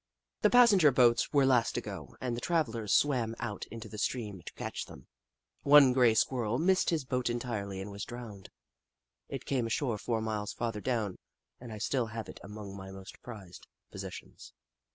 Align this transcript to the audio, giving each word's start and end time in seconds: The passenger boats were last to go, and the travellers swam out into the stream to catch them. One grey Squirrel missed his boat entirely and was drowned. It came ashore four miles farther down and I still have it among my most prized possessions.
The 0.41 0.49
passenger 0.49 0.91
boats 0.91 1.31
were 1.31 1.45
last 1.45 1.75
to 1.75 1.81
go, 1.81 2.15
and 2.19 2.35
the 2.35 2.41
travellers 2.41 2.91
swam 2.91 3.35
out 3.39 3.65
into 3.67 3.87
the 3.87 3.99
stream 3.99 4.41
to 4.47 4.53
catch 4.53 4.87
them. 4.87 5.05
One 5.61 5.93
grey 5.93 6.15
Squirrel 6.15 6.57
missed 6.57 6.89
his 6.89 7.05
boat 7.05 7.29
entirely 7.29 7.79
and 7.79 7.91
was 7.91 8.03
drowned. 8.03 8.49
It 9.29 9.45
came 9.45 9.67
ashore 9.67 9.99
four 9.99 10.19
miles 10.19 10.53
farther 10.53 10.81
down 10.81 11.17
and 11.59 11.71
I 11.71 11.77
still 11.77 12.07
have 12.07 12.27
it 12.29 12.39
among 12.43 12.75
my 12.75 12.89
most 12.89 13.21
prized 13.21 13.67
possessions. 13.91 14.53